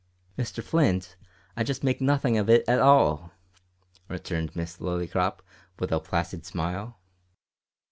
[0.35, 1.15] "Mr Flint,
[1.55, 3.33] I just make nothing of it at all,"
[4.09, 5.43] returned Miss Lillycrop,
[5.77, 6.97] with a placid smile.